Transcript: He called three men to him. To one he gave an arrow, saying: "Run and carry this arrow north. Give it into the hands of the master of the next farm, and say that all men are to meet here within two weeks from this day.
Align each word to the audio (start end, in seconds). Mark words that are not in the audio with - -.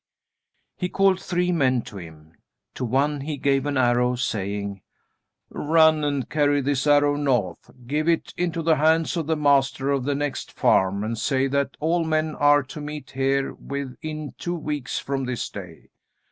He 0.77 0.89
called 0.89 1.19
three 1.21 1.51
men 1.51 1.83
to 1.83 1.97
him. 1.97 2.33
To 2.73 2.83
one 2.85 3.21
he 3.21 3.37
gave 3.37 3.67
an 3.67 3.77
arrow, 3.77 4.15
saying: 4.15 4.81
"Run 5.51 6.03
and 6.03 6.27
carry 6.27 6.59
this 6.59 6.87
arrow 6.87 7.15
north. 7.17 7.69
Give 7.85 8.09
it 8.09 8.33
into 8.35 8.63
the 8.63 8.77
hands 8.77 9.15
of 9.15 9.27
the 9.27 9.35
master 9.37 9.91
of 9.91 10.03
the 10.05 10.15
next 10.15 10.53
farm, 10.53 11.03
and 11.03 11.19
say 11.19 11.45
that 11.49 11.77
all 11.79 12.03
men 12.03 12.33
are 12.33 12.63
to 12.63 12.81
meet 12.81 13.11
here 13.11 13.53
within 13.53 14.33
two 14.39 14.55
weeks 14.55 14.97
from 14.97 15.25
this 15.25 15.47
day. 15.51 15.89